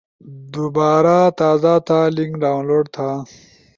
دوبارا 0.53 1.17
تازا 1.39 1.73
تھا، 1.87 1.99
لنک 2.15 2.31
ڈاونلوڈ 2.41 2.83
تھا 2.95 3.09